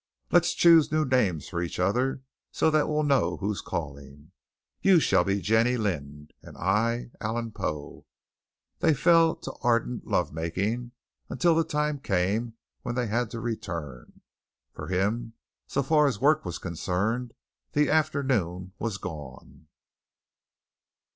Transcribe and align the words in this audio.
"Let's 0.31 0.55
choose 0.55 0.91
new 0.91 1.05
names 1.05 1.47
for 1.47 1.61
each, 1.61 1.75
so 1.75 2.71
that 2.71 2.87
we'll 2.89 3.03
know 3.03 3.37
who's 3.37 3.61
calling. 3.61 4.31
You 4.81 4.99
shall 4.99 5.23
be 5.23 5.39
Jenny 5.41 5.77
Lind 5.77 6.33
and 6.41 6.57
I 6.57 7.11
Allan 7.21 7.51
Poe." 7.51 8.07
Then 8.79 8.93
they 8.93 8.93
fell 8.95 9.35
to 9.35 9.53
ardent 9.61 10.07
love 10.07 10.33
making 10.33 10.93
until 11.29 11.53
the 11.53 11.63
time 11.63 11.99
came 11.99 12.55
when 12.81 12.95
they 12.95 13.05
had 13.05 13.29
to 13.29 13.39
return. 13.39 14.21
For 14.73 14.87
him, 14.87 15.33
so 15.67 15.83
far 15.83 16.07
as 16.07 16.19
work 16.19 16.45
was 16.45 16.57
concerned, 16.57 17.35
the 17.73 17.87
afternoon 17.91 18.73
was 18.79 18.97
gone. 18.97 19.67